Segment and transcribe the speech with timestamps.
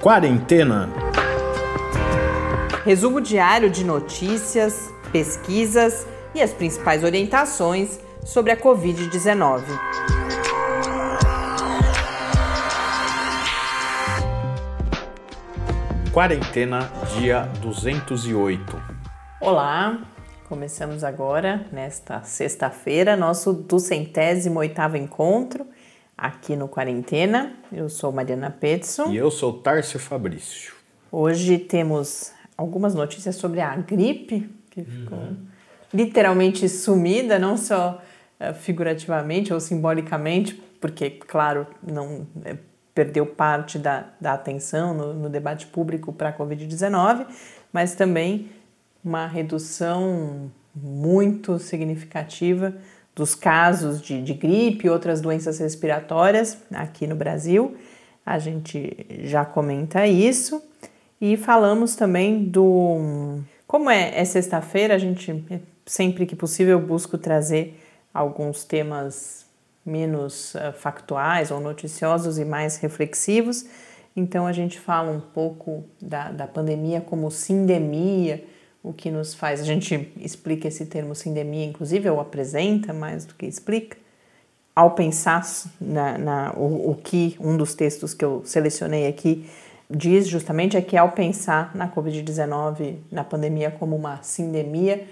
[0.00, 0.88] Quarentena.
[2.86, 9.62] Resumo diário de notícias, pesquisas e as principais orientações sobre a Covid-19.
[16.14, 18.82] Quarentena, dia 208.
[19.38, 20.00] Olá,
[20.48, 25.66] começamos agora, nesta sexta-feira, nosso duzentésimo oitavo encontro
[26.20, 27.54] aqui no Quarentena.
[27.72, 29.10] Eu sou Mariana Petson.
[29.10, 30.74] E eu sou Tárcio Fabrício.
[31.10, 35.36] Hoje temos algumas notícias sobre a gripe, que ficou uhum.
[35.92, 38.02] literalmente sumida, não só
[38.38, 42.56] uh, figurativamente ou simbolicamente, porque, claro, não é,
[42.94, 47.26] perdeu parte da, da atenção no, no debate público para a Covid-19,
[47.72, 48.50] mas também
[49.02, 52.74] uma redução muito significativa
[53.14, 57.76] dos casos de, de gripe e outras doenças respiratórias aqui no Brasil.
[58.24, 60.62] A gente já comenta isso.
[61.20, 63.40] E falamos também do.
[63.66, 65.44] Como é, é sexta-feira, a gente
[65.84, 67.78] sempre que possível busco trazer
[68.12, 69.44] alguns temas
[69.84, 73.66] menos uh, factuais ou noticiosos e mais reflexivos.
[74.16, 78.44] Então a gente fala um pouco da, da pandemia como sindemia,
[78.82, 79.60] o que nos faz.
[79.60, 83.96] A gente explica esse termo sindemia, inclusive, ou apresenta mais do que explica.
[84.74, 85.44] Ao pensar
[85.80, 89.48] na, na o, o que um dos textos que eu selecionei aqui
[89.90, 95.06] diz justamente é que ao pensar na Covid-19, na pandemia como uma sindemia,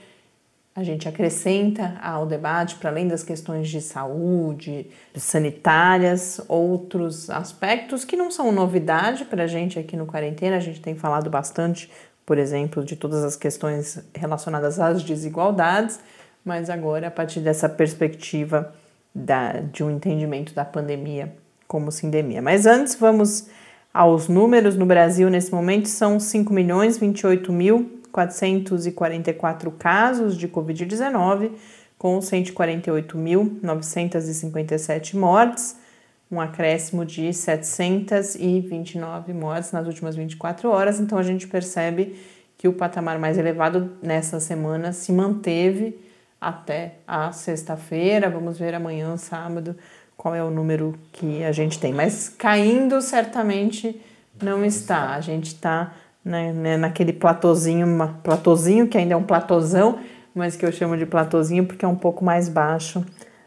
[0.79, 8.17] a gente acrescenta ao debate, para além das questões de saúde, sanitárias, outros aspectos que
[8.17, 10.57] não são novidade para a gente aqui no Quarentena.
[10.57, 11.91] A gente tem falado bastante,
[12.29, 15.99] por exemplo, de todas as questões relacionadas às desigualdades,
[16.45, 18.75] mas agora, a partir dessa perspectiva
[19.15, 21.35] da, de um entendimento da pandemia
[21.67, 22.43] como sindemia.
[22.43, 23.47] Mas antes, vamos
[23.95, 31.53] aos números no Brasil nesse momento são 5 milhões 28 mil 444 casos de Covid-19,
[31.97, 35.77] com 148.957 mortes,
[36.31, 41.01] um acréscimo de 729 mortes nas últimas 24 horas.
[41.01, 42.19] Então a gente percebe
[42.57, 45.99] que o patamar mais elevado nessa semana se manteve
[46.41, 48.29] até a sexta-feira.
[48.29, 49.75] Vamos ver amanhã, sábado,
[50.17, 51.95] qual é o número que a gente tem.
[51.95, 54.01] Mas caindo certamente
[54.43, 55.15] não está.
[55.15, 55.95] A gente está
[56.25, 57.87] né, né, naquele platôzinho,
[58.23, 59.99] platôzinho que ainda é um platôzão,
[60.35, 63.05] mas que eu chamo de platôzinho porque é um pouco mais baixo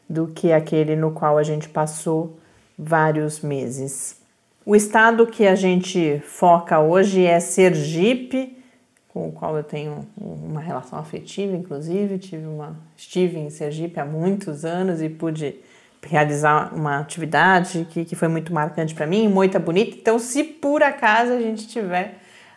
[0.09, 2.37] do que aquele no qual a gente passou
[2.81, 4.19] vários meses.
[4.65, 8.57] O estado que a gente foca hoje é Sergipe,
[9.07, 14.05] com o qual eu tenho uma relação afetiva, inclusive, tive uma estive em Sergipe há
[14.05, 15.55] muitos anos e pude
[16.01, 19.95] realizar uma atividade que, que foi muito marcante para mim, Moita Bonita.
[19.95, 22.15] Então, se por acaso a gente tiver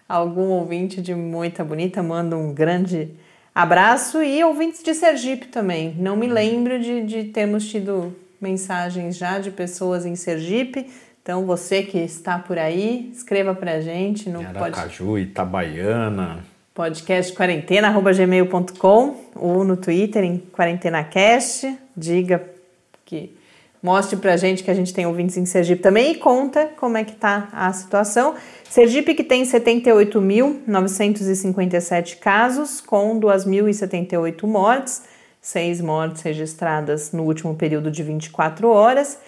[0.08, 3.10] algum ouvinte de Moita Bonita, mando um grande
[3.54, 5.94] abraço e ouvintes de Sergipe também.
[5.98, 10.91] Não me lembro de, de termos tido mensagens já de pessoas em Sergipe.
[11.22, 15.22] Então, você que está por aí, escreva para a gente no Aracaju, pod...
[15.22, 16.44] Itabaiana.
[16.75, 21.78] Podcast quarentena, arroba gmail.com ou no Twitter em QuarentenaCast.
[21.97, 22.44] Diga
[23.06, 23.34] que
[23.82, 26.99] mostre para a gente que a gente tem ouvintes em Sergipe também e conta como
[26.99, 28.34] é que está a situação.
[28.69, 35.13] Sergipe que tem 78.957 casos, com 2.078 mortes,
[35.44, 39.19] seis mortes registradas no último período de 24 horas.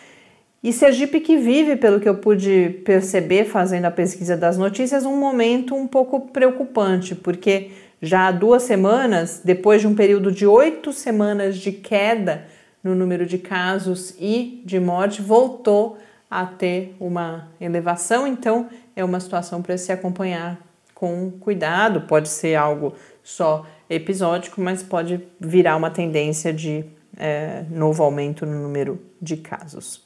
[0.62, 5.14] E Sergipe que vive, pelo que eu pude perceber fazendo a pesquisa das notícias, um
[5.14, 10.90] momento um pouco preocupante, porque já há duas semanas, depois de um período de oito
[10.90, 12.46] semanas de queda
[12.82, 15.98] no número de casos e de morte, voltou
[16.30, 20.58] a ter uma elevação, então é uma situação para se acompanhar
[20.94, 22.00] com cuidado.
[22.02, 26.84] Pode ser algo só episódico, mas pode virar uma tendência de
[27.16, 30.04] é, novo aumento no número de casos.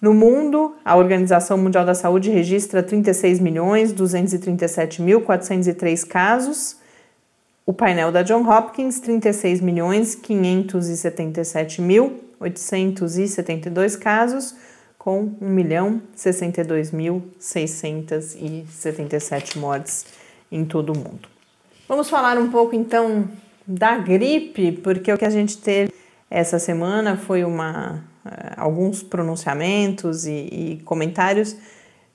[0.00, 6.80] No mundo, a Organização Mundial da Saúde registra 36 milhões 237 mil 403 casos
[7.70, 14.56] o painel da John Hopkins, 36 milhões 577 mil 872 casos,
[14.98, 20.04] com 1 milhão 62 mil 677 mortes
[20.50, 21.28] em todo o mundo.
[21.90, 23.28] Vamos falar um pouco então
[23.66, 25.92] da gripe, porque o que a gente teve
[26.30, 31.56] essa semana foi uma, eh, alguns pronunciamentos e, e comentários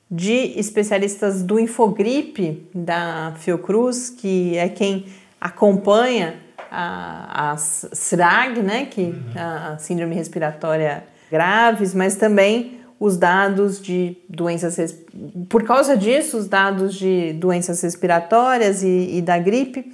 [0.09, 5.07] de especialistas do Infogripe da Fiocruz, que é quem
[5.41, 6.37] acompanha
[6.71, 9.23] a, a SRAG, né, que uhum.
[9.35, 14.77] a síndrome respiratória graves, mas também os dados de doenças
[15.49, 19.91] por causa disso os dados de doenças respiratórias e, e da gripe.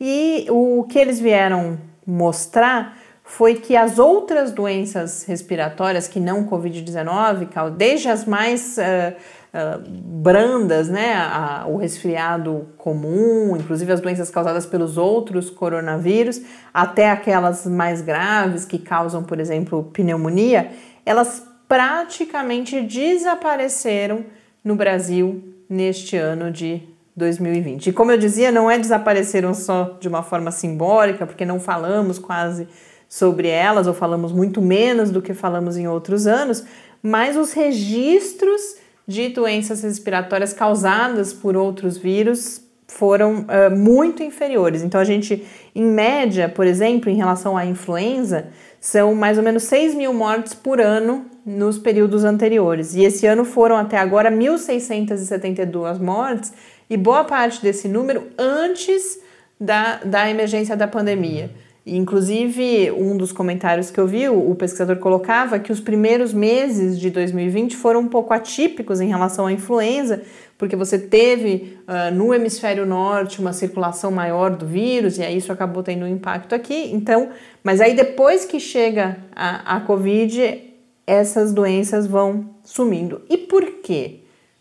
[0.00, 2.96] E o que eles vieram mostrar
[3.28, 9.14] foi que as outras doenças respiratórias que não Covid-19, desde as mais uh,
[9.52, 16.40] uh, brandas, né, a, o resfriado comum, inclusive as doenças causadas pelos outros coronavírus,
[16.72, 20.70] até aquelas mais graves que causam, por exemplo, pneumonia,
[21.04, 24.24] elas praticamente desapareceram
[24.64, 26.82] no Brasil neste ano de
[27.14, 27.88] 2020.
[27.88, 32.18] E como eu dizia, não é desapareceram só de uma forma simbólica, porque não falamos
[32.18, 32.66] quase
[33.08, 36.64] sobre elas, ou falamos muito menos do que falamos em outros anos,
[37.02, 38.76] mas os registros
[39.06, 44.82] de doenças respiratórias causadas por outros vírus foram uh, muito inferiores.
[44.82, 48.46] Então, a gente, em média, por exemplo, em relação à influenza,
[48.80, 52.94] são mais ou menos 6 mil mortes por ano nos períodos anteriores.
[52.94, 56.52] E esse ano foram até agora 1.672 mortes,
[56.90, 59.20] e boa parte desse número antes
[59.60, 61.50] da, da emergência da pandemia.
[61.86, 67.10] Inclusive, um dos comentários que eu vi, o pesquisador colocava que os primeiros meses de
[67.10, 70.22] 2020 foram um pouco atípicos em relação à influenza,
[70.58, 75.52] porque você teve uh, no hemisfério norte uma circulação maior do vírus e aí isso
[75.52, 76.90] acabou tendo um impacto aqui.
[76.92, 77.30] Então,
[77.62, 80.64] mas aí depois que chega a, a Covid,
[81.06, 83.22] essas doenças vão sumindo.
[83.30, 84.16] E por quê?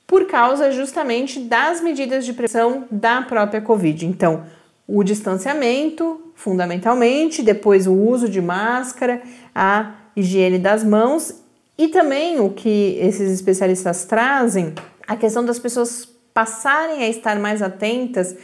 [0.06, 4.06] Por causa justamente das medidas de prevenção da própria Covid.
[4.06, 4.44] Então,
[4.88, 9.22] o distanciamento, fundamentalmente, depois o uso de máscara,
[9.54, 11.44] a higiene das mãos
[11.78, 14.74] e também o que esses especialistas trazem,
[15.07, 18.36] a questão das pessoas passarem a estar mais atentas,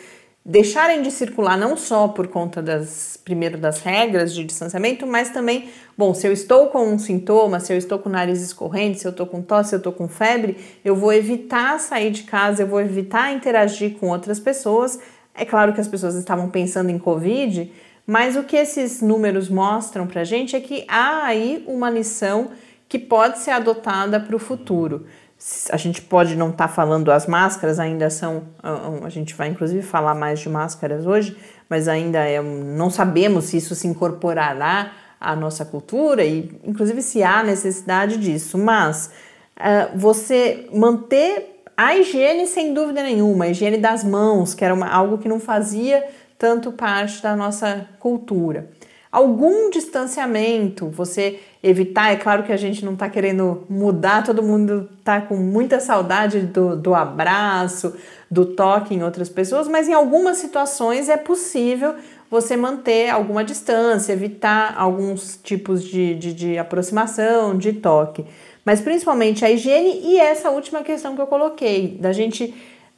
[0.46, 5.70] deixarem de circular não só por conta das primeiro das regras de distanciamento, mas também,
[5.98, 9.08] bom, se eu estou com um sintoma, se eu estou com o nariz escorrente, se
[9.08, 12.64] eu estou com tosse, se eu estou com febre, eu vou evitar sair de casa,
[12.64, 15.00] eu vou evitar interagir com outras pessoas
[15.36, 17.72] é claro que as pessoas estavam pensando em Covid,
[18.06, 22.52] mas o que esses números mostram para a gente é que há aí uma lição
[22.88, 25.08] que pode ser adotada para o futuro.
[25.72, 28.44] A gente pode não estar tá falando, as máscaras ainda são.
[29.04, 31.38] A gente vai inclusive falar mais de máscaras hoje,
[31.70, 37.24] mas ainda é, não sabemos se isso se incorporará à nossa cultura e, inclusive, se
[37.24, 38.58] há necessidade disso.
[38.58, 39.10] Mas
[39.58, 44.88] uh, você manter a higiene, sem dúvida nenhuma, a higiene das mãos, que era uma,
[44.88, 46.06] algo que não fazia
[46.38, 48.70] tanto parte da nossa cultura.
[49.14, 54.90] Algum distanciamento, você evitar, é claro que a gente não está querendo mudar, todo mundo
[54.98, 57.96] está com muita saudade do, do abraço,
[58.30, 61.94] do toque em outras pessoas, mas em algumas situações é possível
[62.28, 68.26] você manter alguma distância, evitar alguns tipos de, de, de aproximação, de toque.
[68.66, 72.52] Mas principalmente a higiene e essa última questão que eu coloquei, da gente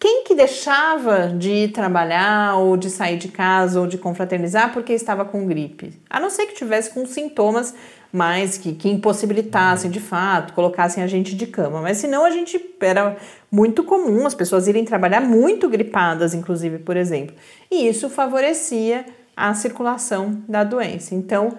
[0.05, 4.93] quem que deixava de ir trabalhar ou de sair de casa ou de confraternizar porque
[4.93, 5.99] estava com gripe?
[6.07, 7.73] A não ser que tivesse com sintomas
[8.13, 11.81] mais que, que impossibilitassem de fato, colocassem a gente de cama.
[11.81, 13.17] Mas senão a gente era
[13.51, 17.35] muito comum as pessoas irem trabalhar muito gripadas, inclusive, por exemplo.
[17.71, 21.15] E isso favorecia a circulação da doença.
[21.15, 21.57] Então,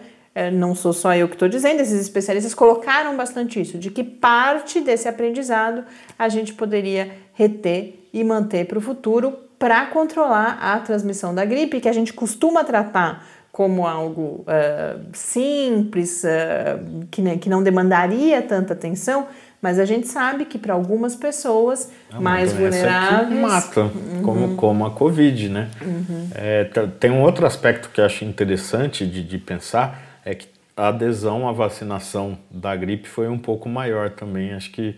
[0.52, 4.80] não sou só eu que estou dizendo, esses especialistas colocaram bastante isso, de que parte
[4.80, 5.84] desse aprendizado
[6.18, 11.80] a gente poderia reter e manter para o futuro para controlar a transmissão da gripe,
[11.80, 18.42] que a gente costuma tratar como algo uh, simples, uh, que, né, que não demandaria
[18.42, 19.26] tanta atenção,
[19.62, 23.40] mas a gente sabe que para algumas pessoas é mais vulneráveis.
[23.40, 24.22] mata, uhum.
[24.22, 25.70] como, como a Covid, né?
[25.80, 26.28] Uhum.
[26.34, 26.64] É,
[27.00, 31.48] tem um outro aspecto que eu acho interessante de, de pensar é que a adesão
[31.48, 34.96] à vacinação da gripe foi um pouco maior também, acho que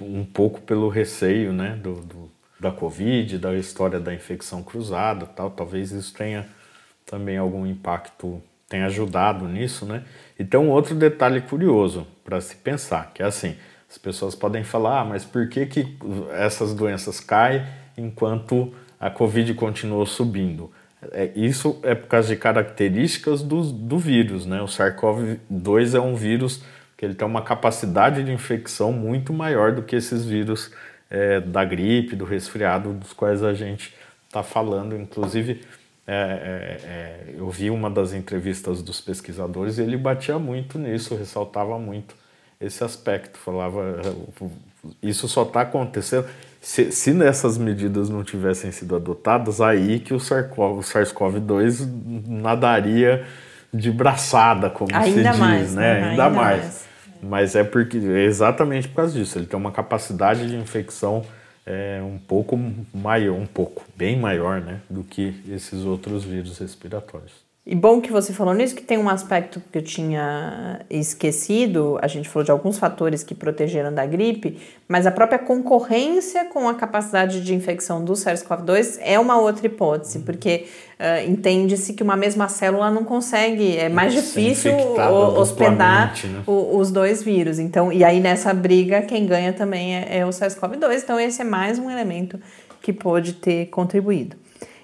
[0.00, 5.50] um pouco pelo receio né, do, do da Covid, da história da infecção cruzada tal,
[5.50, 6.46] talvez isso tenha
[7.06, 10.04] também algum impacto, tenha ajudado nisso, né?
[10.38, 13.56] E tem um outro detalhe curioso para se pensar, que é assim,
[13.88, 15.98] as pessoas podem falar, ah, mas por que, que
[16.32, 17.64] essas doenças caem
[17.96, 20.70] enquanto a Covid continuou subindo?
[21.12, 24.60] É, isso é por causa de características do, do vírus, né?
[24.60, 26.62] O SARS-CoV-2 é um vírus
[26.96, 30.70] que ele tem uma capacidade de infecção muito maior do que esses vírus
[31.08, 33.94] é, da gripe, do resfriado, dos quais a gente
[34.26, 34.94] está falando.
[34.94, 35.62] Inclusive,
[36.06, 41.16] é, é, é, eu vi uma das entrevistas dos pesquisadores e ele batia muito nisso,
[41.16, 42.14] ressaltava muito
[42.60, 44.02] esse aspecto, falava
[45.02, 46.28] isso só está acontecendo
[46.60, 51.88] se, se nessas medidas não tivessem sido adotadas, aí que o SARS-CoV-2
[52.26, 53.24] nadaria
[53.72, 55.82] de braçada, como ainda se mais, diz, né?
[55.82, 55.94] né?
[55.94, 56.60] Ainda, ainda mais.
[56.60, 56.90] mais.
[57.22, 59.38] Mas é porque é exatamente por causa disso.
[59.38, 61.24] Ele tem uma capacidade de infecção
[61.64, 62.58] é, um pouco
[62.92, 67.32] maior, um pouco, bem maior, né, do que esses outros vírus respiratórios.
[67.66, 71.98] E bom que você falou nisso, que tem um aspecto que eu tinha esquecido.
[72.00, 76.66] A gente falou de alguns fatores que protegeram da gripe, mas a própria concorrência com
[76.68, 80.24] a capacidade de infecção do SARS-CoV-2 é uma outra hipótese, uhum.
[80.24, 80.66] porque
[80.98, 84.72] uh, entende-se que uma mesma célula não consegue, é mais difícil
[85.36, 86.42] hospedar né?
[86.46, 87.58] o, os dois vírus.
[87.58, 91.02] Então, e aí nessa briga, quem ganha também é, é o SARS-CoV-2.
[91.02, 92.40] Então, esse é mais um elemento
[92.80, 94.34] que pode ter contribuído.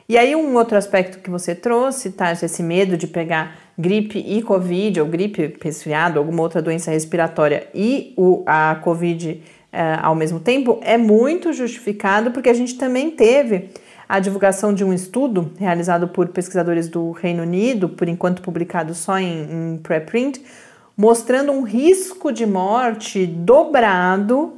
[0.08, 4.40] E aí um outro aspecto que você trouxe, tá, esse medo de pegar gripe e
[4.40, 10.40] covid, ou gripe resfriado, alguma outra doença respiratória e o, a covid é, ao mesmo
[10.40, 13.70] tempo, é muito justificado porque a gente também teve
[14.08, 19.18] a divulgação de um estudo realizado por pesquisadores do Reino Unido, por enquanto publicado só
[19.18, 20.40] em, em preprint,
[20.96, 24.54] mostrando um risco de morte dobrado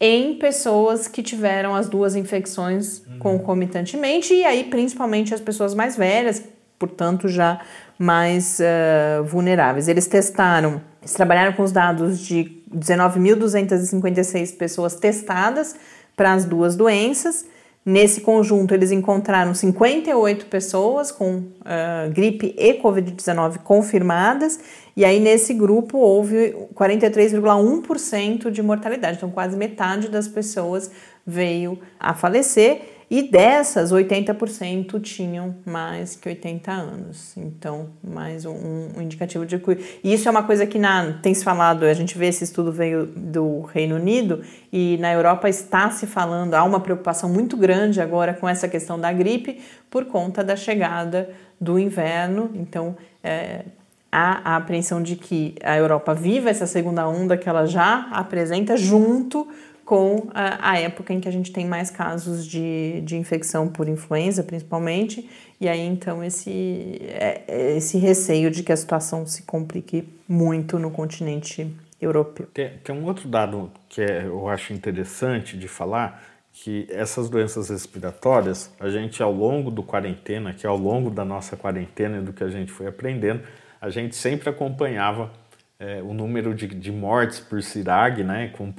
[0.00, 3.18] em pessoas que tiveram as duas infecções uhum.
[3.18, 6.42] concomitantemente, e aí principalmente as pessoas mais velhas,
[6.78, 7.60] portanto já
[7.98, 9.88] mais uh, vulneráveis.
[9.88, 15.74] Eles testaram, eles trabalharam com os dados de 19.256 pessoas testadas
[16.14, 17.46] para as duas doenças.
[17.86, 24.58] Nesse conjunto, eles encontraram 58 pessoas com uh, gripe e Covid-19 confirmadas
[24.96, 29.18] e aí, nesse grupo, houve 43,1% de mortalidade.
[29.18, 30.90] Então, quase metade das pessoas
[31.26, 32.80] veio a falecer.
[33.08, 37.36] E dessas, 80% tinham mais que 80 anos.
[37.36, 39.62] Então, mais um, um indicativo de
[40.02, 42.72] E isso é uma coisa que na, tem se falado, a gente vê esse estudo
[42.72, 48.00] veio do Reino Unido e na Europa está se falando, há uma preocupação muito grande
[48.00, 52.50] agora com essa questão da gripe por conta da chegada do inverno.
[52.54, 53.66] Então, é,
[54.10, 58.76] há a apreensão de que a Europa viva essa segunda onda que ela já apresenta
[58.76, 59.46] junto
[59.86, 63.88] com a, a, época em que a gente tem mais casos de, de infecção por
[63.88, 69.44] influenza, principalmente, e aí então esse, é, é esse receio de que a situação se
[69.44, 72.48] complique muito no continente europeu.
[72.52, 76.20] Tem, tem um outro dado que é, eu acho interessante de falar,
[76.52, 81.56] que essas doenças respiratórias, a gente ao longo do quarentena, que ao longo da nossa
[81.56, 83.42] quarentena e do que a gente foi aprendendo,
[83.80, 85.30] a gente sempre acompanhava
[85.78, 88.72] é, o número de, de, mortes por CIRAG, né, com,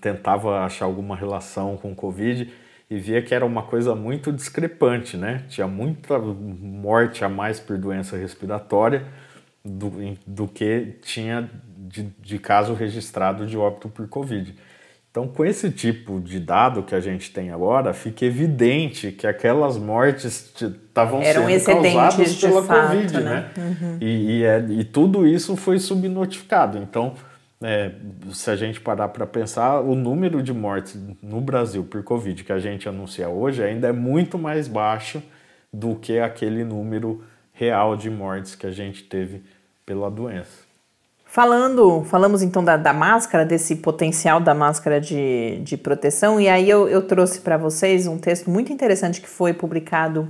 [0.00, 2.52] tentava achar alguma relação com o Covid
[2.90, 5.44] e via que era uma coisa muito discrepante, né?
[5.48, 9.06] Tinha muita morte a mais por doença respiratória
[9.64, 9.90] do,
[10.26, 14.54] do que tinha de, de caso registrado de óbito por Covid.
[15.12, 19.76] Então, com esse tipo de dado que a gente tem agora, fica evidente que aquelas
[19.76, 23.22] mortes estavam sendo causadas pela fato, Covid, né?
[23.22, 23.50] né?
[23.58, 23.98] Uhum.
[24.00, 26.78] E, e, é, e, tudo isso foi subnotificado.
[26.78, 27.12] Então,
[27.62, 27.90] é,
[28.32, 32.52] se a gente parar para pensar, o número de mortes no Brasil por Covid que
[32.52, 35.22] a gente anuncia hoje ainda é muito mais baixo
[35.70, 39.42] do que aquele número real de mortes que a gente teve
[39.84, 40.61] pela doença.
[41.32, 46.68] Falando, falamos então da, da, máscara, desse potencial da máscara de, de proteção, e aí
[46.68, 50.28] eu, eu trouxe para vocês um texto muito interessante que foi publicado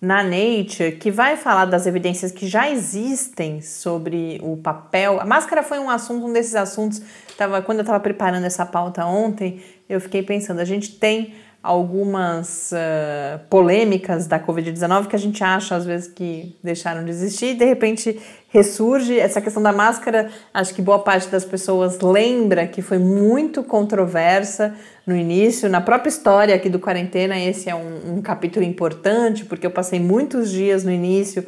[0.00, 5.20] na Nature, que vai falar das evidências que já existem sobre o papel.
[5.20, 7.00] A máscara foi um assunto, um desses assuntos.
[7.38, 12.72] Tava, quando eu estava preparando essa pauta ontem, eu fiquei pensando, a gente tem algumas
[12.72, 17.54] uh, polêmicas da Covid-19 que a gente acha às vezes que deixaram de existir e
[17.54, 19.18] de repente ressurge.
[19.18, 24.74] Essa questão da máscara, acho que boa parte das pessoas lembra que foi muito controversa
[25.06, 25.68] no início.
[25.68, 30.00] Na própria história aqui do quarentena, esse é um, um capítulo importante, porque eu passei
[30.00, 31.44] muitos dias no início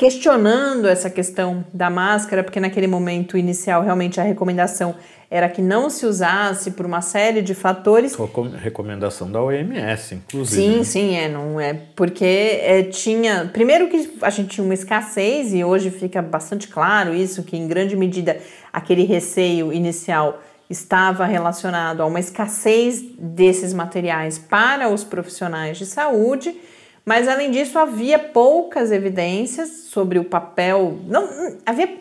[0.00, 4.94] questionando essa questão da máscara, porque naquele momento inicial realmente a recomendação
[5.30, 8.16] era que não se usasse por uma série de fatores.
[8.62, 10.62] Recomendação da OMS, inclusive.
[10.62, 10.84] Sim, né?
[10.84, 15.62] sim, é, não é porque é, tinha, primeiro que a gente tinha uma escassez e
[15.62, 18.38] hoje fica bastante claro isso que em grande medida
[18.72, 20.40] aquele receio inicial
[20.70, 26.58] estava relacionado a uma escassez desses materiais para os profissionais de saúde.
[27.04, 31.98] Mas além disso, havia poucas evidências sobre o papel, não havia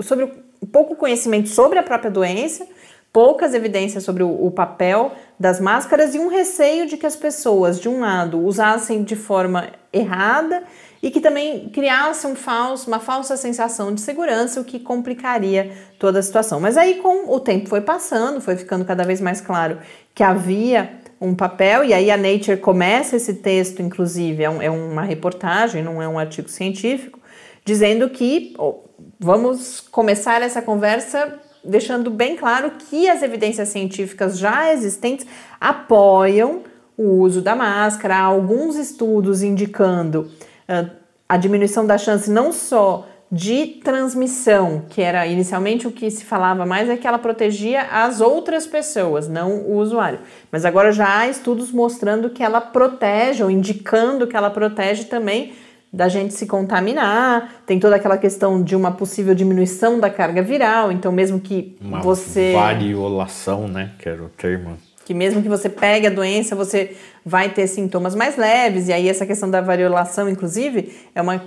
[0.00, 0.30] sobre
[0.72, 2.66] pouco conhecimento sobre a própria doença,
[3.12, 7.78] poucas evidências sobre o, o, papel das máscaras e um receio de que as pessoas,
[7.78, 10.64] de um lado, usassem de forma errada
[11.00, 16.18] e que também criasse um falso, uma falsa sensação de segurança, o que complicaria toda
[16.18, 16.58] a situação.
[16.58, 19.78] Mas aí, com o tempo foi passando, foi ficando cada vez mais claro
[20.12, 24.70] que havia um papel, e aí a Nature começa esse texto, inclusive, é, um, é
[24.70, 27.18] uma reportagem, não é um artigo científico,
[27.64, 28.80] dizendo que oh,
[29.18, 35.26] vamos começar essa conversa deixando bem claro que as evidências científicas já existentes
[35.58, 36.62] apoiam
[36.96, 38.16] o uso da máscara.
[38.16, 40.30] Há alguns estudos indicando
[40.68, 40.90] uh,
[41.26, 46.64] a diminuição da chance não só de transmissão, que era inicialmente o que se falava
[46.64, 50.20] mais, é que ela protegia as outras pessoas, não o usuário.
[50.52, 55.52] Mas agora já há estudos mostrando que ela protege, ou indicando que ela protege também
[55.92, 60.92] da gente se contaminar, tem toda aquela questão de uma possível diminuição da carga viral,
[60.92, 62.52] então mesmo que uma você...
[62.52, 64.76] variolação, né, que era o termo.
[65.04, 69.08] Que mesmo que você pegue a doença, você vai ter sintomas mais leves, e aí
[69.08, 71.42] essa questão da variolação, inclusive, é uma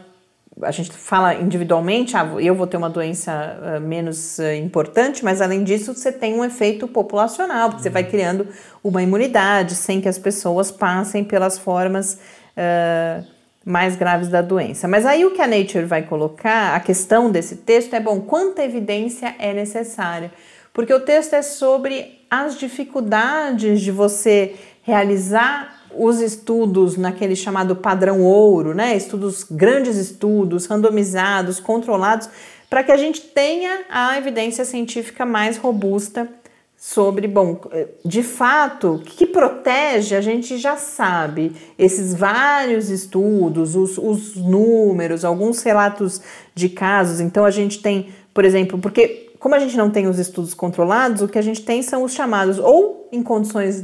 [0.61, 5.41] a gente fala individualmente, ah, eu vou ter uma doença uh, menos uh, importante, mas
[5.41, 7.83] além disso você tem um efeito populacional, porque uhum.
[7.83, 8.47] você vai criando
[8.83, 12.19] uma imunidade sem que as pessoas passem pelas formas
[12.55, 13.25] uh,
[13.63, 14.87] mais graves da doença.
[14.87, 18.63] Mas aí o que a Nature vai colocar, a questão desse texto é, bom, quanta
[18.63, 20.31] evidência é necessária?
[20.73, 28.21] Porque o texto é sobre as dificuldades de você realizar os estudos naquele chamado padrão
[28.21, 28.95] ouro, né?
[28.95, 32.29] Estudos, grandes estudos, randomizados, controlados,
[32.69, 36.29] para que a gente tenha a evidência científica mais robusta
[36.77, 37.59] sobre, bom,
[38.05, 41.53] de fato, que protege, a gente já sabe.
[41.77, 46.21] Esses vários estudos, os, os números, alguns relatos
[46.53, 47.19] de casos.
[47.19, 51.21] Então, a gente tem, por exemplo, porque como a gente não tem os estudos controlados,
[51.21, 53.81] o que a gente tem são os chamados ou em condições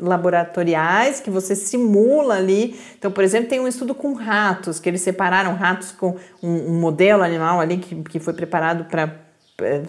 [0.00, 2.78] laboratoriais, que você simula ali.
[2.98, 6.80] Então, por exemplo, tem um estudo com ratos, que eles separaram ratos com um, um
[6.80, 9.25] modelo animal ali que, que foi preparado para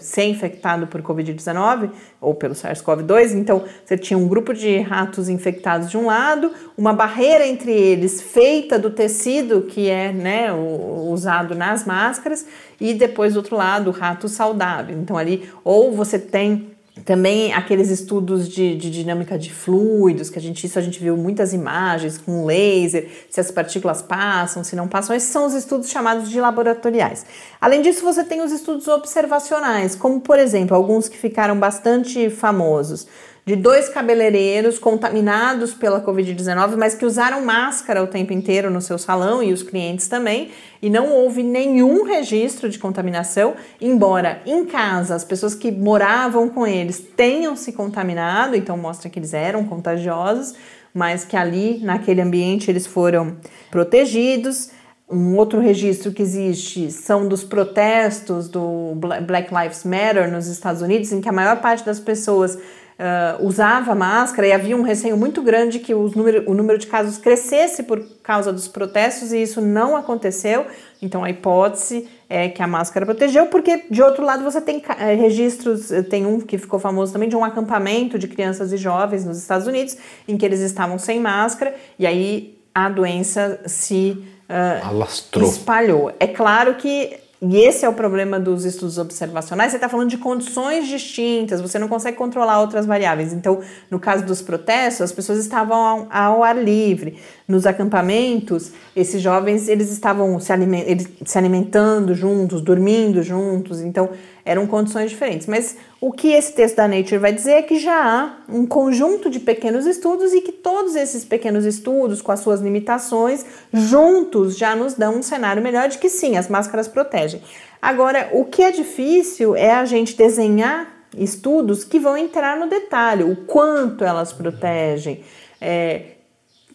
[0.00, 3.34] ser infectado por Covid-19 ou pelo SARS-CoV-2.
[3.34, 8.22] Então, você tinha um grupo de ratos infectados de um lado, uma barreira entre eles
[8.22, 12.46] feita do tecido que é né, usado nas máscaras,
[12.80, 14.96] e depois do outro lado, o rato saudável.
[14.98, 20.42] Então, ali, ou você tem também aqueles estudos de, de, dinâmica de fluidos, que a
[20.42, 24.88] gente, isso a gente viu muitas imagens com laser, se as partículas passam, se não
[24.88, 25.14] passam.
[25.14, 27.24] Esses são os estudos chamados de laboratoriais.
[27.60, 33.06] Além disso, você tem os estudos observacionais, como por exemplo, alguns que ficaram bastante famosos
[33.48, 38.98] de dois cabeleireiros contaminados pela Covid-19, mas que usaram máscara o tempo inteiro no seu
[38.98, 40.50] salão e os clientes também,
[40.82, 46.66] e não houve nenhum registro de contaminação, embora em casa as pessoas que moravam com
[46.66, 50.54] eles tenham se contaminado, então mostra que eles eram contagiosos,
[50.92, 53.38] mas que ali naquele ambiente eles foram
[53.70, 54.72] protegidos.
[55.10, 58.92] Um outro registro que existe são dos protestos do
[59.26, 62.58] Black Lives Matter nos Estados Unidos, em que a maior parte das pessoas
[62.98, 67.16] uh, usava máscara e havia um receio muito grande que número, o número de casos
[67.16, 70.66] crescesse por causa dos protestos e isso não aconteceu.
[71.00, 75.14] Então a hipótese é que a máscara protegeu, porque de outro lado você tem eh,
[75.14, 79.24] registros, eh, tem um que ficou famoso também de um acampamento de crianças e jovens
[79.24, 85.42] nos Estados Unidos em que eles estavam sem máscara e aí a doença se uh,
[85.42, 86.12] espalhou.
[86.20, 89.70] É claro que e esse é o problema dos estudos observacionais.
[89.70, 93.32] Você está falando de condições distintas, você não consegue controlar outras variáveis.
[93.32, 97.16] Então, no caso dos protestos, as pessoas estavam ao, ao ar livre.
[97.46, 103.80] Nos acampamentos, esses jovens eles estavam se, aliment, eles, se alimentando juntos, dormindo juntos.
[103.80, 104.10] Então,
[104.44, 105.46] eram condições diferentes.
[105.46, 109.28] Mas o que esse texto da Nature vai dizer é que já há um conjunto
[109.28, 114.76] de pequenos estudos e que todos esses pequenos estudos, com as suas limitações, juntos já
[114.76, 117.42] nos dão um cenário melhor de que sim, as máscaras protegem.
[117.82, 123.24] Agora, o que é difícil é a gente desenhar estudos que vão entrar no detalhe,
[123.24, 125.24] o quanto elas protegem,
[125.60, 126.02] é,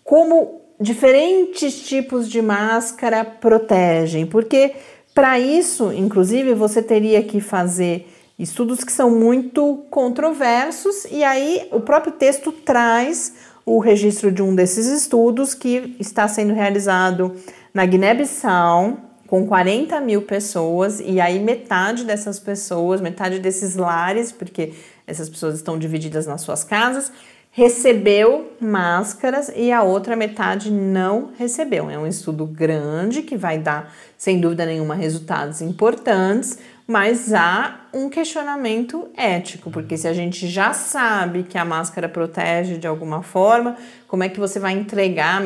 [0.03, 4.73] como diferentes tipos de máscara protegem, porque
[5.13, 8.07] para isso, inclusive, você teria que fazer
[8.43, 13.33] estudos que são muito controversos, e aí o próprio texto traz
[13.65, 17.35] o registro de um desses estudos que está sendo realizado
[17.73, 24.73] na Guiné-Bissau, com 40 mil pessoas, e aí metade dessas pessoas, metade desses lares, porque
[25.07, 27.11] essas pessoas estão divididas nas suas casas,
[27.49, 31.89] recebeu máscaras e a outra metade não recebeu.
[31.89, 38.09] É um estudo grande que vai dar, sem dúvida nenhuma, resultados importantes, mas há um
[38.09, 43.77] questionamento ético, porque se a gente já sabe que a máscara protege de alguma forma,
[44.07, 45.41] como é que você vai entregar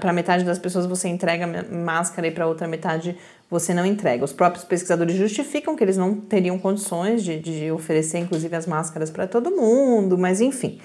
[0.00, 3.16] para metade das pessoas você entrega máscara e para outra metade
[3.48, 4.24] você não entrega?
[4.24, 9.10] Os próprios pesquisadores justificam que eles não teriam condições de, de oferecer, inclusive, as máscaras
[9.10, 10.80] para todo mundo, mas enfim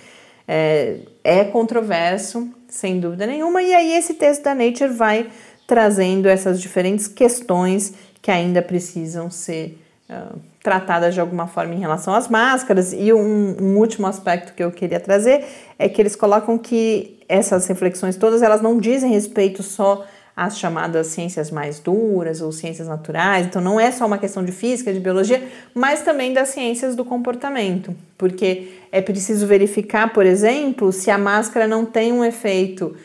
[0.47, 5.27] é, é controverso, sem dúvida nenhuma, e aí esse texto da Nature vai
[5.67, 12.13] trazendo essas diferentes questões que ainda precisam ser uh, tratadas de alguma forma em relação
[12.13, 12.93] às máscaras.
[12.93, 15.45] E um, um, último aspecto que eu queria trazer
[15.77, 21.07] é que eles colocam que essas reflexões todas elas não dizem respeito só às chamadas
[21.07, 23.45] ciências mais duras ou ciências naturais.
[23.45, 25.41] Então não é só uma questão de física, de biologia,
[25.73, 31.67] mas também das ciências do comportamento, porque é preciso verificar, por exemplo, se a máscara
[31.67, 32.95] não tem um efeito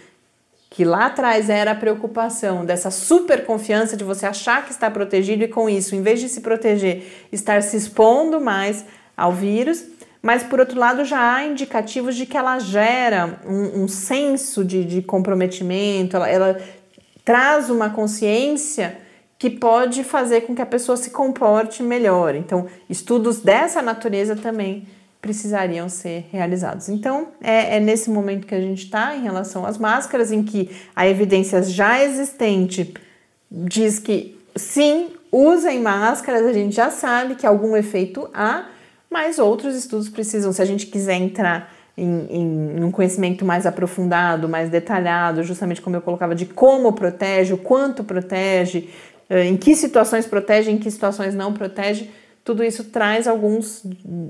[0.70, 5.42] que lá atrás era a preocupação dessa super confiança de você achar que está protegido
[5.42, 8.84] e com isso, em vez de se proteger, estar se expondo mais
[9.16, 9.84] ao vírus.
[10.22, 14.84] Mas, por outro lado, já há indicativos de que ela gera um, um senso de,
[14.84, 16.60] de comprometimento, ela, ela
[17.24, 18.96] traz uma consciência
[19.36, 22.36] que pode fazer com que a pessoa se comporte melhor.
[22.36, 24.86] Então, estudos dessa natureza também
[25.20, 26.88] precisariam ser realizados.
[26.88, 30.70] Então, é, é nesse momento que a gente está em relação às máscaras, em que
[30.96, 32.94] a evidência já existente
[33.50, 38.66] diz que sim, usem máscaras, a gente já sabe que algum efeito há,
[39.10, 44.48] mas outros estudos precisam, se a gente quiser entrar em, em, um conhecimento mais aprofundado,
[44.48, 48.88] mais detalhado, justamente como eu colocava, de como protege, o quanto protege,
[49.28, 52.08] eh, em que situações protege, em que situações não protege,
[52.44, 53.84] tudo isso traz alguns,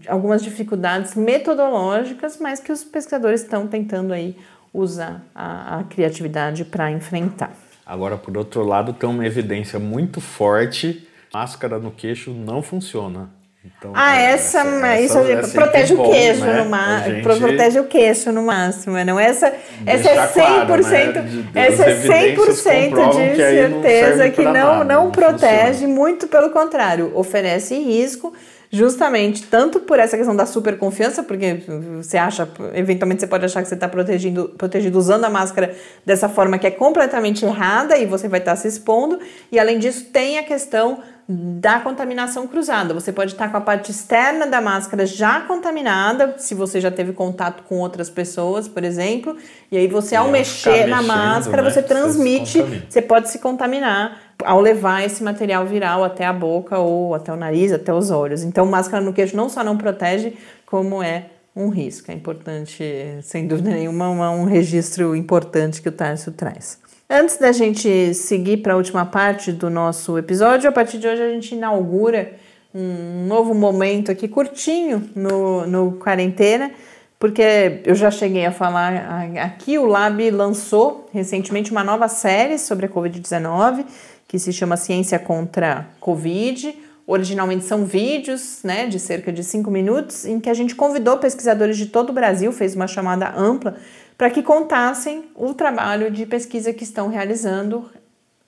[0.07, 4.37] algumas dificuldades metodológicas, mas que os pesquisadores estão tentando aí
[4.73, 7.53] usar a, a criatividade para enfrentar.
[7.85, 13.31] Agora, por outro lado, tem uma evidência muito forte: máscara no queixo não funciona.
[13.63, 16.63] Então, ah, é, essa, essa, essa isso protege bom, o queixo né?
[16.63, 17.15] no máximo.
[17.15, 17.23] Gente...
[17.23, 19.53] Protege o queixo no máximo, não essa,
[19.85, 21.51] essa é 100%, claro, né?
[21.55, 27.13] essa é 100% de certeza que, que não, nada, não, não protege, muito pelo contrário,
[27.15, 28.33] oferece risco
[28.73, 31.63] justamente tanto por essa questão da super confiança, porque
[31.97, 35.75] você acha, eventualmente você pode achar que você está protegido, protegido usando a máscara
[36.07, 39.19] dessa forma que é completamente errada e você vai estar tá se expondo,
[39.51, 42.93] e além disso tem a questão da contaminação cruzada.
[42.93, 47.13] Você pode estar com a parte externa da máscara já contaminada, se você já teve
[47.13, 49.37] contato com outras pessoas, por exemplo,
[49.71, 51.71] e aí você, ao mexer na máscara, né?
[51.71, 56.79] você transmite, você, você pode se contaminar ao levar esse material viral até a boca
[56.79, 58.43] ou até o nariz, até os olhos.
[58.43, 62.11] Então, máscara no queixo não só não protege, como é um risco.
[62.11, 62.83] É importante,
[63.23, 66.80] sem dúvida nenhuma, um registro importante que o Tarso traz.
[67.13, 71.21] Antes da gente seguir para a última parte do nosso episódio, a partir de hoje
[71.21, 72.35] a gente inaugura
[72.73, 76.71] um novo momento aqui curtinho no, no quarentena,
[77.19, 82.87] porque eu já cheguei a falar aqui, o Lab lançou recentemente uma nova série sobre
[82.87, 83.87] a Covid-19,
[84.29, 86.73] que se chama Ciência contra Covid.
[87.09, 91.77] Originalmente são vídeos né, de cerca de cinco minutos, em que a gente convidou pesquisadores
[91.77, 93.77] de todo o Brasil, fez uma chamada ampla
[94.21, 97.91] para que contassem o trabalho de pesquisa que estão realizando,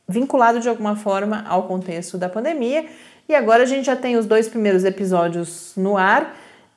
[0.07, 2.85] vinculado de alguma forma ao contexto da pandemia.
[3.27, 6.37] E agora a gente já tem os dois primeiros episódios no ar.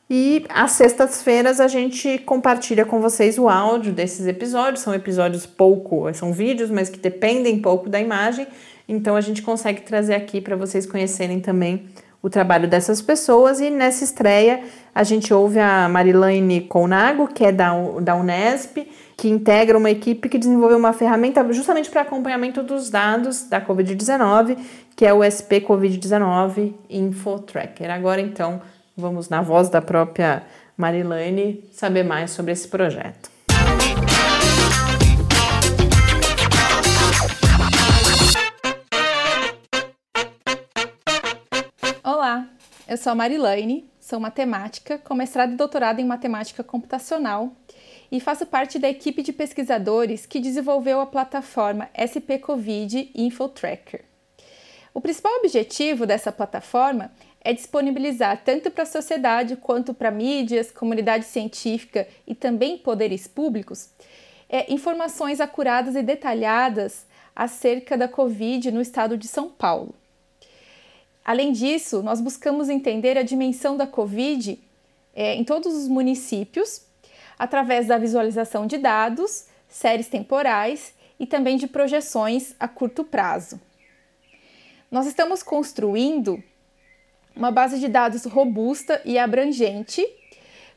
[0.10, 4.82] E às sextas-feiras a gente compartilha com vocês o áudio desses episódios.
[4.82, 8.48] São episódios pouco, são vídeos, mas que dependem pouco da imagem.
[8.88, 11.86] Então a gente consegue trazer aqui para vocês conhecerem também
[12.26, 13.60] o trabalho dessas pessoas.
[13.60, 14.64] E nessa estreia
[14.96, 18.78] a gente ouve a Marilane Colnago, que é da, da Unesp,
[19.16, 24.58] que integra uma equipe que desenvolveu uma ferramenta justamente para acompanhamento dos dados da Covid-19,
[24.96, 27.92] que é o SP Covid-19 Info Tracker.
[27.92, 28.60] Agora então
[28.98, 30.42] vamos na voz da própria
[30.76, 33.35] Marilane saber mais sobre esse projeto.
[42.88, 47.52] Eu sou a Marilane, sou matemática, com mestrado e doutorado em matemática computacional
[48.12, 54.06] e faço parte da equipe de pesquisadores que desenvolveu a plataforma SP Covid InfoTracker.
[54.94, 61.26] O principal objetivo dessa plataforma é disponibilizar tanto para a sociedade quanto para mídias, comunidade
[61.26, 63.90] científica e também poderes públicos
[64.48, 69.96] é, informações acuradas e detalhadas acerca da Covid no estado de São Paulo.
[71.26, 74.62] Além disso, nós buscamos entender a dimensão da Covid
[75.16, 76.84] é, em todos os municípios,
[77.38, 83.60] através da visualização de dados, séries temporais e também de projeções a curto prazo.
[84.92, 86.42] Nós estamos construindo
[87.36, 90.06] uma base de dados robusta e abrangente,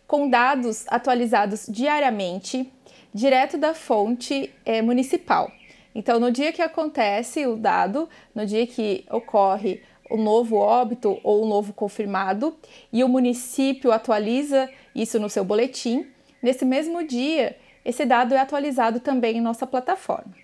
[0.07, 2.73] com dados atualizados diariamente,
[3.13, 5.53] direto da fonte é, municipal.
[5.95, 11.44] Então, no dia que acontece o dado, no dia que ocorre o novo óbito ou
[11.44, 12.57] o novo confirmado
[12.92, 16.07] e o município atualiza isso no seu boletim.
[16.42, 20.35] Nesse mesmo dia, esse dado é atualizado também em nossa plataforma.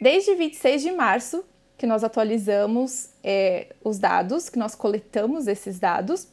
[0.00, 1.44] Desde 26 de março,
[1.76, 6.28] que nós atualizamos é, os dados, que nós coletamos esses dados,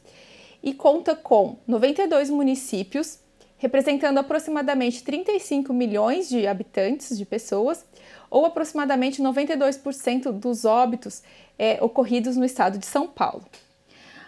[0.63, 3.19] e conta com 92 municípios,
[3.57, 7.86] representando aproximadamente 35 milhões de habitantes, de pessoas,
[8.31, 11.21] ou aproximadamente 92% dos óbitos
[11.59, 13.43] é, ocorridos no estado de São Paulo.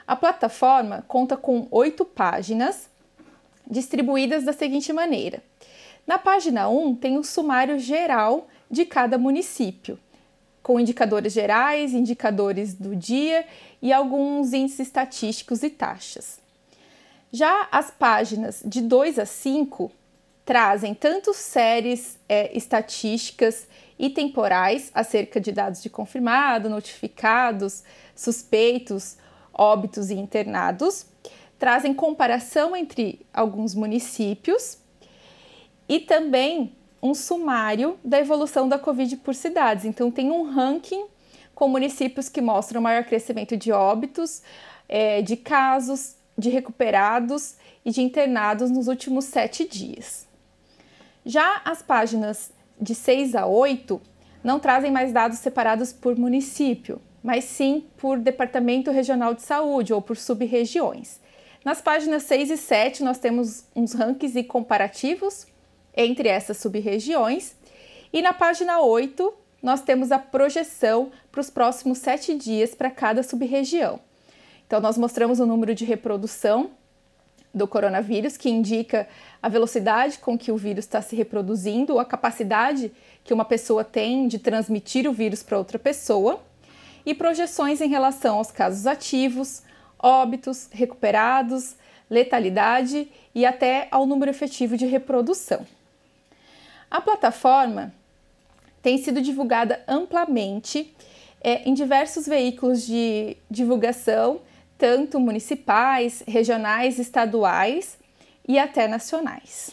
[0.06, 2.90] A plataforma conta com oito páginas,
[3.66, 5.42] distribuídas da seguinte maneira:
[6.06, 9.98] na página 1 tem o sumário geral de cada município,
[10.62, 13.46] com indicadores gerais, indicadores do dia
[13.82, 16.40] e alguns índices estatísticos e taxas.
[17.32, 19.92] Já as páginas de 2 a 5
[20.46, 27.84] trazem tanto séries é, estatísticas e temporais acerca de dados de confirmado, notificados,
[28.16, 29.18] suspeitos,
[29.54, 31.06] óbitos e internados,
[31.58, 34.78] trazem comparação entre alguns municípios
[35.88, 39.86] e também um sumário da evolução da Covid por cidades.
[39.86, 41.06] Então, tem um ranking
[41.54, 44.42] com municípios que mostram maior crescimento de óbitos,
[44.90, 50.33] é, de casos, de recuperados e de internados nos últimos sete dias.
[51.26, 54.02] Já as páginas de 6 a 8
[54.44, 60.02] não trazem mais dados separados por município, mas sim por departamento regional de saúde ou
[60.02, 61.22] por sub-regiões.
[61.64, 65.48] Nas páginas 6 e 7 nós temos uns rankings e comparativos
[65.96, 67.56] entre essas sub-regiões,
[68.12, 73.24] e na página 8 nós temos a projeção para os próximos sete dias para cada
[73.24, 74.00] sub-região.
[74.68, 76.72] Então, nós mostramos o número de reprodução
[77.54, 79.08] do coronavírus, que indica
[79.42, 82.92] a velocidade com que o vírus está se reproduzindo, a capacidade
[83.24, 86.42] que uma pessoa tem de transmitir o vírus para outra pessoa,
[87.06, 89.62] e projeções em relação aos casos ativos,
[90.00, 91.76] óbitos, recuperados,
[92.10, 95.66] letalidade e até ao número efetivo de reprodução.
[96.90, 97.94] A plataforma
[98.82, 100.94] tem sido divulgada amplamente
[101.42, 104.42] é, em diversos veículos de divulgação
[104.84, 107.98] tanto municipais, regionais, estaduais
[108.46, 109.72] e até nacionais.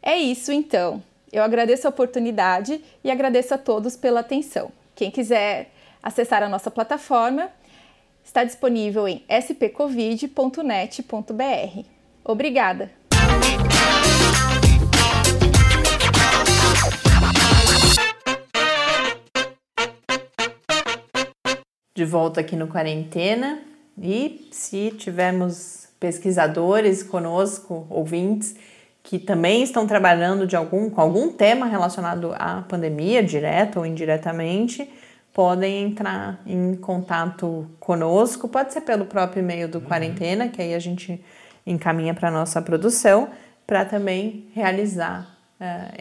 [0.00, 1.02] É isso então.
[1.32, 4.70] Eu agradeço a oportunidade e agradeço a todos pela atenção.
[4.94, 7.50] Quem quiser acessar a nossa plataforma,
[8.22, 11.84] está disponível em spcovid.net.br.
[12.24, 13.07] Obrigada!
[21.98, 23.58] De volta aqui no Quarentena.
[24.00, 28.54] E se tivermos pesquisadores conosco, ouvintes,
[29.02, 34.88] que também estão trabalhando de algum, com algum tema relacionado à pandemia, direto ou indiretamente,
[35.32, 40.78] podem entrar em contato conosco, pode ser pelo próprio e-mail do Quarentena, que aí a
[40.78, 41.20] gente
[41.66, 43.28] encaminha para a nossa produção,
[43.66, 45.94] para também realizar uh,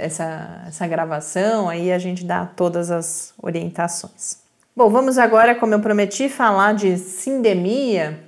[0.00, 4.47] essa, essa gravação, aí a gente dá todas as orientações.
[4.78, 8.20] Bom, vamos agora, como eu prometi, falar de sindemia.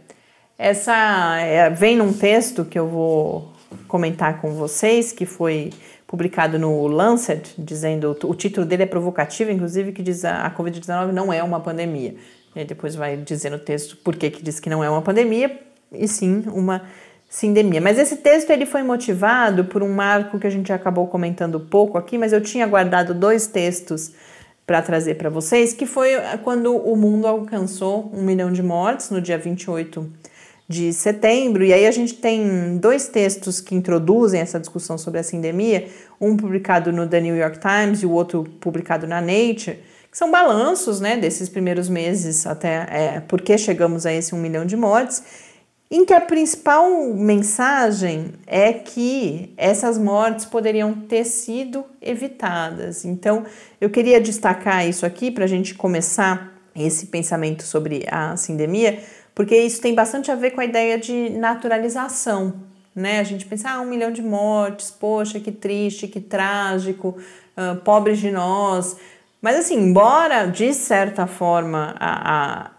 [0.59, 3.53] Essa é, vem num texto que eu vou
[3.87, 5.71] comentar com vocês, que foi
[6.09, 11.13] publicado no Lancet, dizendo o título dele é provocativo, inclusive que diz a, a Covid-19
[11.13, 12.17] não é uma pandemia.
[12.57, 15.57] E depois vai dizer no texto por que, que diz que não é uma pandemia,
[15.93, 16.83] e sim uma
[17.29, 17.81] sindemia.
[17.81, 21.97] Mas esse texto ele foi motivado por um marco que a gente acabou comentando pouco
[21.97, 24.11] aqui, mas eu tinha guardado dois textos
[24.71, 26.11] para trazer para vocês, que foi
[26.45, 30.09] quando o mundo alcançou um milhão de mortes no dia 28
[30.69, 31.65] de setembro.
[31.65, 35.89] E aí a gente tem dois textos que introduzem essa discussão sobre a sindemia,
[36.21, 40.31] um publicado no The New York Times e o outro publicado na Nature, que são
[40.31, 45.50] balanços né, desses primeiros meses até é, porque chegamos a esse um milhão de mortes
[45.90, 53.05] em que a principal mensagem é que essas mortes poderiam ter sido evitadas.
[53.05, 53.44] Então,
[53.81, 59.03] eu queria destacar isso aqui para a gente começar esse pensamento sobre a sindemia,
[59.35, 62.55] porque isso tem bastante a ver com a ideia de naturalização.
[62.94, 63.18] Né?
[63.18, 67.16] A gente pensa, ah, um milhão de mortes, poxa, que triste, que trágico,
[67.57, 68.96] uh, pobres de nós.
[69.42, 72.70] Mas, assim, embora de certa forma a, a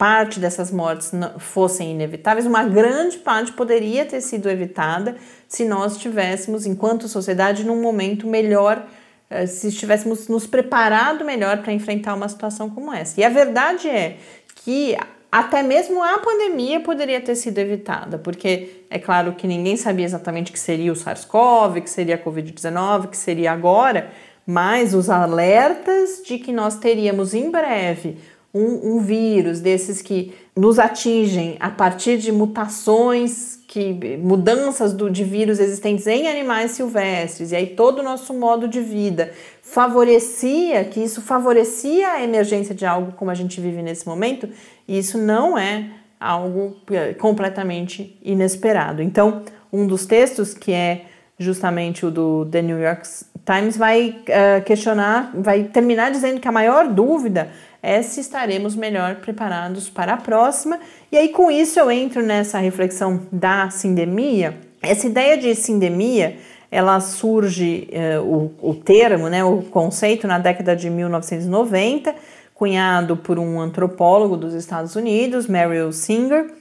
[0.00, 5.14] parte dessas mortes fossem inevitáveis, uma grande parte poderia ter sido evitada
[5.46, 8.82] se nós estivéssemos, enquanto sociedade, num momento melhor,
[9.28, 13.20] eh, se estivéssemos nos preparado melhor para enfrentar uma situação como essa.
[13.20, 14.16] E a verdade é
[14.64, 14.96] que
[15.30, 20.50] até mesmo a pandemia poderia ter sido evitada, porque é claro que ninguém sabia exatamente
[20.50, 24.10] que seria o SARS-CoV, que seria a Covid-19, que seria agora,
[24.46, 28.16] mas os alertas de que nós teríamos em breve
[28.52, 35.22] um, um vírus desses que nos atingem a partir de mutações que mudanças do, de
[35.22, 39.32] vírus existentes em animais silvestres, e aí todo o nosso modo de vida
[39.62, 44.48] favorecia, que isso favorecia a emergência de algo como a gente vive nesse momento,
[44.88, 49.00] e isso não é algo é, completamente inesperado.
[49.02, 51.04] Então, um dos textos, que é
[51.38, 53.08] justamente o do The New York
[53.46, 57.50] Times, vai uh, questionar, vai terminar dizendo que a maior dúvida
[57.82, 60.78] é se estaremos melhor preparados para a próxima.
[61.10, 64.58] E aí, com isso, eu entro nessa reflexão da sindemia.
[64.82, 66.36] Essa ideia de sindemia,
[66.70, 72.14] ela surge, uh, o, o termo, né, o conceito, na década de 1990,
[72.54, 76.52] cunhado por um antropólogo dos Estados Unidos, Mariel Singer,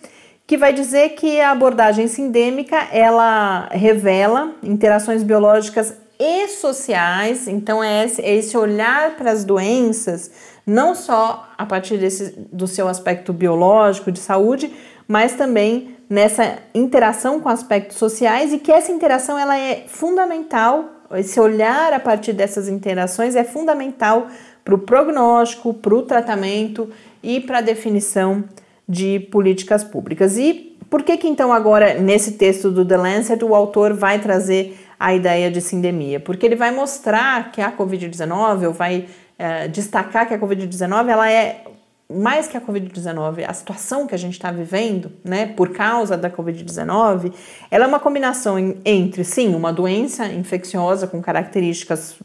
[0.48, 8.04] que vai dizer que a abordagem sindêmica ela revela interações biológicas e sociais, então é
[8.04, 10.32] esse, é esse olhar para as doenças
[10.70, 14.72] não só a partir desse, do seu aspecto biológico de saúde,
[15.08, 21.40] mas também nessa interação com aspectos sociais e que essa interação ela é fundamental, esse
[21.40, 24.28] olhar a partir dessas interações é fundamental
[24.64, 26.90] para o prognóstico, para o tratamento
[27.24, 28.44] e para a definição
[28.88, 30.38] de políticas públicas.
[30.38, 34.78] E por que que então agora nesse texto do The Lancet o autor vai trazer
[35.00, 36.20] a ideia de sindemia?
[36.20, 39.08] Porque ele vai mostrar que a COVID-19 ou vai
[39.40, 41.64] é, destacar que a Covid-19 ela é
[42.12, 46.30] mais que a Covid-19, a situação que a gente está vivendo, né, por causa da
[46.30, 47.32] Covid-19,
[47.70, 52.16] ela é uma combinação entre, sim, uma doença infecciosa com características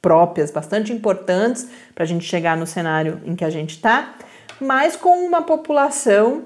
[0.00, 4.14] próprias bastante importantes para a gente chegar no cenário em que a gente está,
[4.58, 6.44] mas com uma população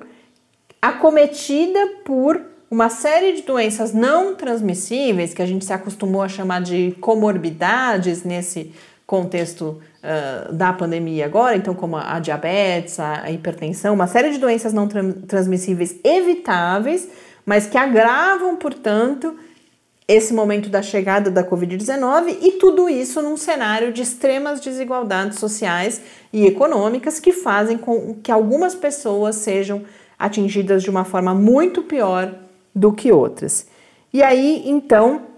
[0.83, 6.63] acometida por uma série de doenças não transmissíveis que a gente se acostumou a chamar
[6.63, 8.73] de comorbidades nesse
[9.11, 14.39] contexto uh, da pandemia agora, então como a diabetes, a, a hipertensão, uma série de
[14.39, 17.09] doenças não tra transmissíveis evitáveis,
[17.45, 19.35] mas que agravam, portanto,
[20.07, 26.01] esse momento da chegada da Covid-19 e tudo isso num cenário de extremas desigualdades sociais
[26.33, 29.83] e econômicas que fazem com que algumas pessoas sejam
[30.17, 32.33] atingidas de uma forma muito pior
[32.73, 33.67] do que outras.
[34.13, 35.30] E aí, então,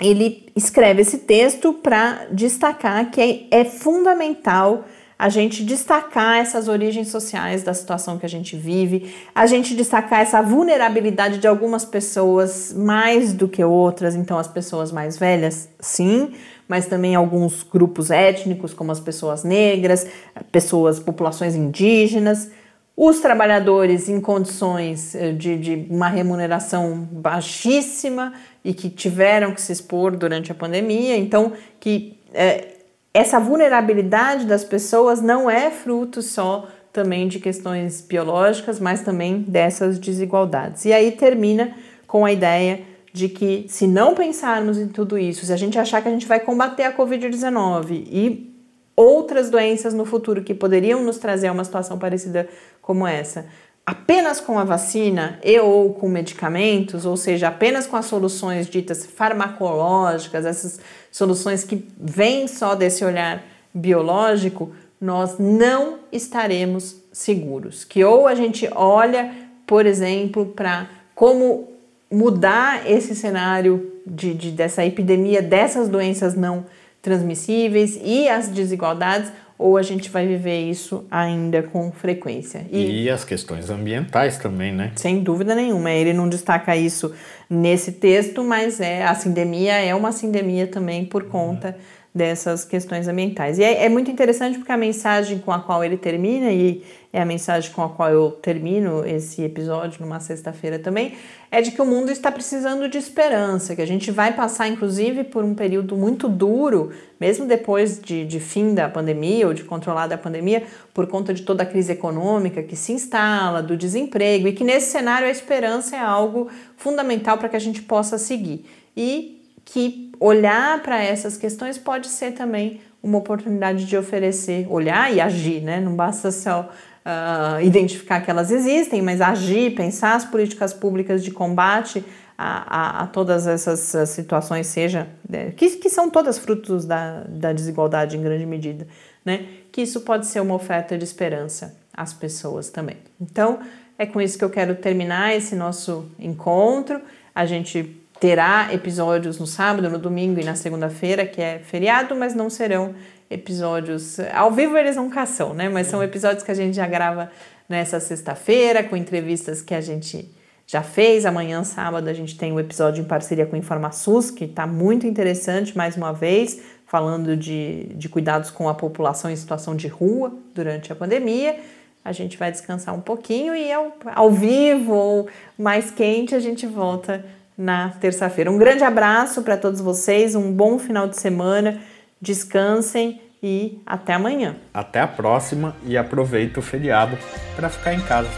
[0.00, 4.84] ele escreve esse texto para destacar que é, é, fundamental
[5.18, 10.20] a gente destacar essas origens sociais da situação que a gente vive, a gente destacar
[10.20, 16.34] essa vulnerabilidade de algumas pessoas mais do que outras, então as pessoas mais velhas, sim,
[16.68, 20.06] mas também alguns grupos étnicos, como as pessoas negras,
[20.52, 22.50] pessoas, populações indígenas,
[22.96, 28.32] os trabalhadores em condições eh, de, de uma remuneração baixíssima
[28.66, 31.16] e que tiveram que se expor durante a pandemia.
[31.16, 32.66] Então, que é,
[33.14, 40.00] essa vulnerabilidade das pessoas não é fruto só também de questões biológicas, mas também dessas
[40.00, 40.84] desigualdades.
[40.84, 41.76] E aí termina
[42.08, 42.80] com a ideia
[43.12, 46.26] de que se não pensarmos em tudo isso, se a gente achar que a gente
[46.26, 48.52] vai combater a Covid-19 e
[48.96, 52.48] outras doenças no futuro que poderiam nos trazer uma situação parecida
[52.82, 53.46] como essa,
[53.86, 59.06] apenas com a vacina e ou com medicamentos, ou seja, apenas com as soluções ditas
[59.06, 60.80] farmacológicas, essas
[61.12, 67.84] soluções que vêm só desse olhar biológico, nós não estaremos seguros.
[67.84, 69.30] Que ou a gente olha,
[69.64, 71.68] por exemplo, para como
[72.10, 76.66] mudar esse cenário de, de, dessa epidemia, dessas doenças não
[77.00, 82.66] transmissíveis e as desigualdades, ou a gente vai viver isso ainda com frequência.
[82.70, 84.92] E, e, as questões ambientais também, né?
[84.96, 85.90] Sem dúvida nenhuma.
[85.90, 87.14] Ele não destaca isso
[87.48, 91.74] nesse texto, mas é a sindemia é uma sindemia também por conta uhum.
[92.14, 93.58] dessas questões ambientais.
[93.58, 96.82] E é, é, muito interessante porque a mensagem com a qual ele termina, e
[97.16, 101.14] é a mensagem com a qual eu termino esse episódio numa sexta-feira também,
[101.50, 105.24] é de que o mundo está precisando de esperança, que a gente vai passar, inclusive,
[105.24, 110.08] por um período muito duro, mesmo depois de, de fim da pandemia ou de controlar
[110.08, 114.52] da pandemia, por conta de toda a crise econômica que se instala, do desemprego, e
[114.52, 118.66] que nesse cenário a esperança é algo fundamental para que a gente possa seguir.
[118.94, 125.20] E que olhar para essas questões pode ser também uma oportunidade de oferecer, olhar e
[125.20, 125.80] agir, né?
[125.80, 126.68] Não basta só
[127.06, 132.04] uh, identificar que elas existem, mas agir, pensar as políticas públicas de combate
[132.36, 137.52] a, a, a todas essas situações, seja né, que, que são todas frutos da, da
[137.52, 138.86] desigualdade em grande medida,
[139.24, 139.46] né?
[139.72, 142.96] Que isso pode ser uma oferta de esperança às pessoas também.
[143.20, 143.60] Então,
[143.98, 147.00] é com isso que eu quero terminar esse nosso encontro.
[147.34, 152.34] A gente terá episódios no sábado, no domingo e na segunda-feira, que é feriado, mas
[152.34, 152.94] não serão
[153.30, 154.18] episódios.
[154.32, 155.68] Ao vivo eles nunca são, né?
[155.68, 157.30] Mas são episódios que a gente já grava
[157.68, 160.30] nessa sexta-feira, com entrevistas que a gente
[160.66, 161.24] já fez.
[161.26, 164.66] Amanhã, sábado, a gente tem o um episódio em parceria com o InformaSUS, que está
[164.66, 169.88] muito interessante, mais uma vez, falando de, de cuidados com a população em situação de
[169.88, 171.58] rua durante a pandemia.
[172.04, 176.64] A gente vai descansar um pouquinho e ao, ao vivo ou mais quente a gente
[176.64, 177.24] volta
[177.58, 178.50] na terça-feira.
[178.50, 181.80] Um grande abraço para todos vocês, um bom final de semana,
[182.20, 184.56] descansem e até amanhã.
[184.72, 187.16] Até a próxima e aproveita o feriado
[187.54, 188.30] para ficar em casa.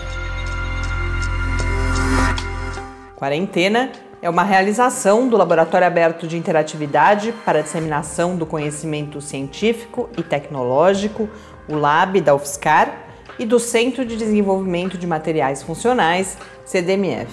[3.17, 10.09] Quarentena é uma realização do Laboratório Aberto de Interatividade para a Disseminação do Conhecimento Científico
[10.17, 11.29] e Tecnológico,
[11.69, 13.07] o LAB da UFSCar,
[13.39, 17.31] e do Centro de Desenvolvimento de Materiais Funcionais, CDMF.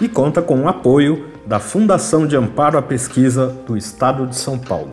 [0.00, 4.58] E conta com o apoio da Fundação de Amparo à Pesquisa do Estado de São
[4.58, 4.92] Paulo.